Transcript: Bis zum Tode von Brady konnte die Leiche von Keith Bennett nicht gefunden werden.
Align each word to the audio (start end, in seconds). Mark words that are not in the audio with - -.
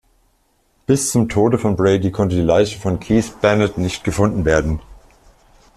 Bis 0.87 1.11
zum 1.11 1.29
Tode 1.29 1.59
von 1.59 1.75
Brady 1.75 2.09
konnte 2.11 2.35
die 2.35 2.41
Leiche 2.41 2.79
von 2.79 2.99
Keith 2.99 3.39
Bennett 3.39 3.77
nicht 3.77 4.03
gefunden 4.03 4.45
werden. 4.45 4.79